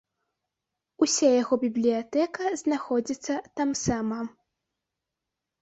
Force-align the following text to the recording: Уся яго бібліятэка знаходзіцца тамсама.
Уся 1.05 1.29
яго 1.41 1.59
бібліятэка 1.65 2.43
знаходзіцца 2.63 3.33
тамсама. 3.63 4.19